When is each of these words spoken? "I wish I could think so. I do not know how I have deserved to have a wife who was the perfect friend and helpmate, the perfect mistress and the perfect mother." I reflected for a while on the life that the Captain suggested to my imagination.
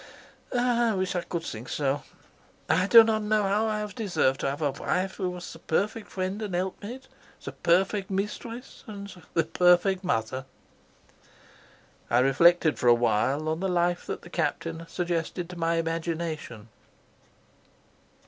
"I 0.51 0.95
wish 0.95 1.13
I 1.13 1.21
could 1.21 1.43
think 1.43 1.69
so. 1.69 2.01
I 2.67 2.87
do 2.87 3.03
not 3.03 3.21
know 3.21 3.43
how 3.43 3.67
I 3.67 3.77
have 3.81 3.93
deserved 3.93 4.39
to 4.39 4.49
have 4.49 4.63
a 4.63 4.71
wife 4.71 5.17
who 5.17 5.29
was 5.29 5.53
the 5.53 5.59
perfect 5.59 6.07
friend 6.07 6.41
and 6.41 6.55
helpmate, 6.55 7.07
the 7.43 7.51
perfect 7.51 8.09
mistress 8.09 8.83
and 8.87 9.13
the 9.35 9.43
perfect 9.43 10.03
mother." 10.03 10.45
I 12.09 12.17
reflected 12.17 12.79
for 12.79 12.87
a 12.87 12.95
while 12.95 13.47
on 13.47 13.59
the 13.59 13.69
life 13.69 14.07
that 14.07 14.23
the 14.23 14.31
Captain 14.31 14.87
suggested 14.89 15.47
to 15.51 15.55
my 15.55 15.75
imagination. 15.75 16.69